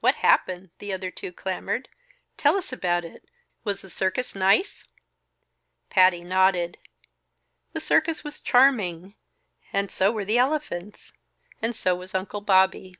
"What 0.00 0.14
happened?" 0.24 0.70
the 0.78 0.94
other 0.94 1.10
two 1.10 1.30
clamored. 1.30 1.90
"Tell 2.38 2.56
us 2.56 2.72
about 2.72 3.04
it! 3.04 3.28
Was 3.64 3.82
the 3.82 3.90
circus 3.90 4.34
nice?" 4.34 4.88
Patty 5.90 6.24
nodded. 6.24 6.78
"The 7.74 7.80
circus 7.80 8.24
was 8.24 8.40
charming 8.40 9.14
and 9.70 9.90
so 9.90 10.10
were 10.10 10.24
the 10.24 10.38
elephants 10.38 11.12
and 11.60 11.74
so 11.76 11.94
was 11.94 12.14
Uncle 12.14 12.40
Bobby. 12.40 12.96